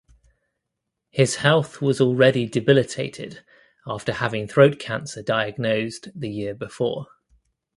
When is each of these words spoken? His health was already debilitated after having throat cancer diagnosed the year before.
His 1.11 1.35
health 1.35 1.79
was 1.79 2.01
already 2.01 2.47
debilitated 2.47 3.43
after 3.85 4.13
having 4.13 4.47
throat 4.47 4.79
cancer 4.79 5.21
diagnosed 5.21 6.07
the 6.15 6.27
year 6.29 6.55
before. 6.55 7.05